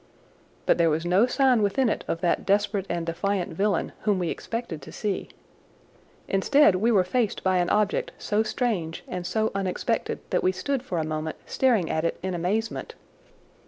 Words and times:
But 0.65 0.79
there 0.79 0.89
was 0.89 1.05
no 1.05 1.27
sign 1.27 1.61
within 1.61 1.87
it 1.87 2.03
of 2.07 2.21
that 2.21 2.43
desperate 2.43 2.87
and 2.89 3.05
defiant 3.05 3.53
villain 3.53 3.91
whom 4.01 4.17
we 4.17 4.29
expected 4.29 4.81
to 4.81 4.91
see. 4.91 5.29
Instead 6.27 6.73
we 6.73 6.91
were 6.91 7.03
faced 7.03 7.43
by 7.43 7.57
an 7.59 7.69
object 7.69 8.11
so 8.17 8.41
strange 8.41 9.03
and 9.07 9.27
so 9.27 9.51
unexpected 9.53 10.17
that 10.31 10.41
we 10.41 10.51
stood 10.53 10.81
for 10.81 10.97
a 10.97 11.03
moment 11.05 11.35
staring 11.45 11.87
at 11.91 12.03
it 12.03 12.17
in 12.23 12.33
amazement. 12.33 12.95